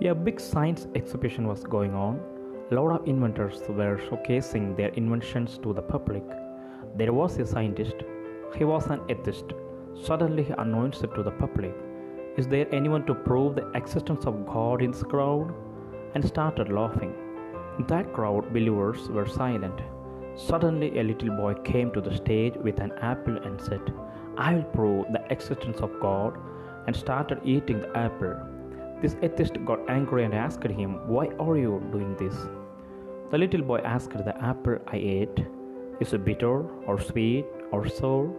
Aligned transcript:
A 0.00 0.14
big 0.14 0.40
science 0.40 0.88
exhibition 0.96 1.46
was 1.46 1.62
going 1.62 1.94
on. 1.94 2.18
A 2.70 2.74
lot 2.74 3.00
of 3.00 3.06
inventors 3.06 3.60
were 3.68 4.00
showcasing 4.08 4.76
their 4.76 4.88
inventions 4.88 5.58
to 5.58 5.72
the 5.72 5.82
public. 5.82 6.24
There 6.96 7.12
was 7.12 7.38
a 7.38 7.46
scientist. 7.46 7.96
He 8.56 8.64
was 8.64 8.86
an 8.86 9.00
atheist. 9.08 9.52
Suddenly 10.02 10.44
he 10.44 10.54
announced 10.58 11.02
to 11.02 11.22
the 11.22 11.30
public, 11.30 11.74
Is 12.36 12.48
there 12.48 12.74
anyone 12.74 13.06
to 13.06 13.14
prove 13.14 13.54
the 13.54 13.70
existence 13.74 14.24
of 14.24 14.44
God 14.46 14.82
in 14.82 14.90
this 14.90 15.04
crowd? 15.04 15.54
And 16.14 16.24
started 16.24 16.72
laughing. 16.72 17.14
In 17.78 17.86
that 17.86 18.12
crowd, 18.12 18.52
believers 18.52 19.08
were 19.08 19.28
silent. 19.28 19.80
Suddenly, 20.34 20.98
a 20.98 21.04
little 21.04 21.36
boy 21.36 21.54
came 21.62 21.92
to 21.92 22.00
the 22.00 22.16
stage 22.16 22.54
with 22.56 22.80
an 22.80 22.92
apple 23.00 23.36
and 23.36 23.60
said, 23.60 23.94
I 24.36 24.54
will 24.54 24.64
prove 24.64 25.06
the 25.12 25.24
existence 25.30 25.78
of 25.80 26.00
God, 26.00 26.38
and 26.86 26.96
started 26.96 27.40
eating 27.44 27.80
the 27.80 27.96
apple. 27.96 28.34
This 29.02 29.16
atheist 29.20 29.56
got 29.64 29.80
angry 29.90 30.22
and 30.24 30.32
asked 30.32 30.62
him, 30.62 30.92
Why 31.08 31.26
are 31.40 31.56
you 31.58 31.82
doing 31.90 32.14
this? 32.18 32.36
The 33.32 33.38
little 33.38 33.62
boy 33.62 33.78
asked 33.78 34.12
the 34.12 34.36
apple 34.40 34.78
I 34.86 34.96
ate, 34.96 35.44
Is 35.98 36.12
it 36.12 36.24
bitter 36.24 36.62
or 36.86 37.00
sweet 37.00 37.44
or 37.72 37.88
sour? 37.88 38.30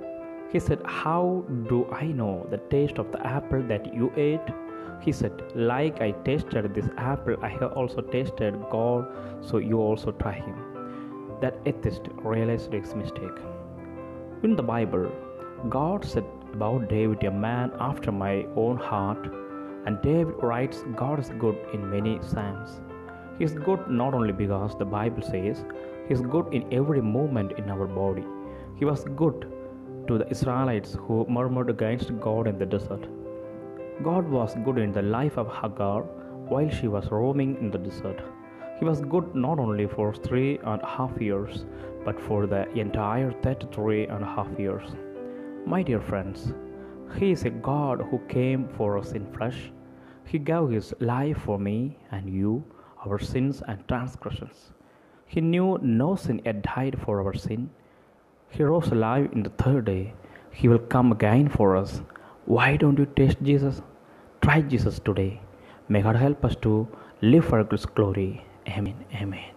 He 0.54 0.62
said, 0.62 0.80
How 0.86 1.44
do 1.68 1.86
I 1.92 2.06
know 2.06 2.48
the 2.50 2.60
taste 2.70 2.98
of 2.98 3.12
the 3.12 3.28
apple 3.28 3.62
that 3.64 3.94
you 3.94 4.10
ate? 4.16 4.54
He 5.02 5.12
said, 5.12 5.34
Like 5.54 6.00
I 6.00 6.12
tasted 6.24 6.74
this 6.74 6.88
apple, 6.96 7.36
I 7.42 7.50
have 7.50 7.74
also 7.74 8.00
tasted 8.00 8.56
God, 8.72 9.06
so 9.42 9.58
you 9.58 9.82
also 9.82 10.14
try 10.14 10.32
him. 10.32 10.56
That 11.42 11.60
atheist 11.66 12.04
realized 12.24 12.72
his 12.72 12.96
mistake. 12.96 13.38
In 14.44 14.56
the 14.56 14.64
Bible, 14.64 15.12
God 15.68 16.06
said 16.06 16.24
about 16.54 16.88
David, 16.88 17.22
a 17.26 17.32
man 17.32 17.74
after 17.82 18.14
my 18.14 18.46
own 18.56 18.78
heart 18.78 19.43
and 19.86 20.02
David 20.02 20.36
writes, 20.42 20.84
God 20.96 21.20
is 21.20 21.30
good 21.40 21.58
in 21.74 21.90
many 21.90 22.20
psalms. 22.22 22.82
He 23.38 23.44
is 23.44 23.54
good 23.54 23.88
not 23.90 24.14
only 24.14 24.34
because 24.34 24.78
the 24.78 24.86
Bible 24.86 25.22
says 25.22 25.66
He 26.08 26.14
is 26.14 26.22
good 26.22 26.54
in 26.54 26.72
every 26.72 27.02
movement 27.02 27.54
in 27.58 27.70
our 27.70 27.88
body. 27.88 28.26
He 28.76 28.86
was 28.86 29.04
good 29.16 29.52
to 30.08 30.18
the 30.18 30.30
Israelites 30.30 30.98
who 31.02 31.26
murmured 31.30 31.70
against 31.70 32.20
God 32.20 32.48
in 32.48 32.58
the 32.58 32.66
desert. 32.66 33.08
God 34.04 34.28
was 34.28 34.56
good 34.66 34.78
in 34.78 34.92
the 34.92 35.02
life 35.02 35.38
of 35.38 35.48
Hagar 35.48 36.02
while 36.52 36.70
she 36.70 36.88
was 36.88 37.12
roaming 37.12 37.58
in 37.58 37.72
the 37.72 37.78
desert. 37.78 38.22
He 38.80 38.86
was 38.86 39.02
good 39.02 39.34
not 39.34 39.60
only 39.60 39.88
for 39.88 40.14
three 40.14 40.60
and 40.64 40.82
a 40.82 40.86
half 40.86 41.22
years, 41.22 41.66
but 42.04 42.20
for 42.20 42.48
the 42.48 42.68
entire 42.78 43.32
33 43.32 44.08
and 44.08 44.24
a 44.24 44.28
half 44.28 44.60
years. 44.60 44.90
My 45.66 45.84
dear 45.84 46.02
friends, 46.02 46.54
he 47.16 47.32
is 47.32 47.44
a 47.46 47.50
God 47.50 48.02
who 48.10 48.20
came 48.28 48.68
for 48.78 48.98
us 48.98 49.12
in 49.12 49.32
flesh. 49.34 49.72
He 50.26 50.40
gave 50.40 50.70
His 50.70 50.94
life 51.00 51.38
for 51.38 51.60
me 51.60 51.98
and 52.12 52.30
you, 52.30 52.64
our 53.06 53.20
sins 53.20 53.62
and 53.68 53.88
transgressions. 53.88 54.72
He 55.28 55.42
knew 55.42 55.78
no 55.82 56.16
sin 56.16 56.42
yet 56.46 56.62
died 56.64 56.98
for 57.04 57.22
our 57.24 57.34
sin. 57.34 57.70
He 58.50 58.64
rose 58.64 58.88
alive 58.88 59.30
in 59.34 59.44
the 59.44 59.50
third 59.50 59.86
day. 59.86 60.14
He 60.52 60.68
will 60.68 60.80
come 60.80 61.12
again 61.12 61.50
for 61.50 61.76
us. 61.76 62.02
Why 62.46 62.78
don't 62.78 63.00
you 63.00 63.06
taste 63.06 63.42
Jesus? 63.42 63.82
Try 64.42 64.62
Jesus 64.62 65.00
today. 65.00 65.42
May 65.90 66.02
God 66.02 66.16
help 66.16 66.44
us 66.46 66.56
to 66.62 66.88
live 67.22 67.46
for 67.46 67.64
His 67.64 67.86
glory. 67.86 68.46
Amen. 68.68 69.06
Amen. 69.16 69.53